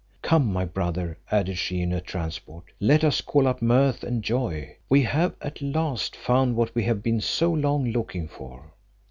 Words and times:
Come, 0.23 0.51
my 0.51 0.65
brother," 0.65 1.19
added 1.29 1.59
she 1.59 1.79
in 1.79 1.93
a 1.93 2.01
transport, 2.01 2.63
"let 2.79 3.03
us 3.03 3.21
call 3.21 3.47
up 3.47 3.61
mirth 3.61 4.03
and 4.03 4.23
joy; 4.23 4.77
we 4.89 5.03
have 5.03 5.35
at 5.43 5.61
last 5.61 6.15
found 6.15 6.55
what 6.55 6.73
we 6.73 6.81
have 6.85 7.03
been 7.03 7.21
so 7.21 7.53
long 7.53 7.85
looking 7.91 8.27
for." 8.27 8.73